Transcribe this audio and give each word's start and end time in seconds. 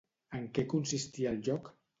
En 0.39 0.47
què 0.57 0.65
consistia 0.71 1.37
el 1.37 1.41
lloc? 1.51 1.75